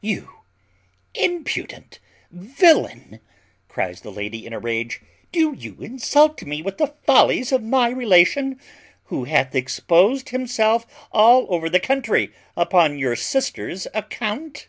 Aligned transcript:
"You 0.00 0.36
impudent 1.14 1.98
villain!" 2.30 3.20
cries 3.68 4.00
the 4.00 4.10
lady 4.10 4.46
in 4.46 4.54
a 4.54 4.58
rage; 4.58 5.02
"do 5.32 5.52
you 5.52 5.74
insult 5.82 6.42
me 6.44 6.62
with 6.62 6.78
the 6.78 6.94
follies 7.04 7.52
of 7.52 7.62
my 7.62 7.90
relation, 7.90 8.58
who 9.08 9.24
hath 9.24 9.54
exposed 9.54 10.30
himself 10.30 10.86
all 11.12 11.44
over 11.50 11.68
the 11.68 11.78
country 11.78 12.32
upon 12.56 12.98
your 12.98 13.16
sister's 13.16 13.86
account? 13.92 14.64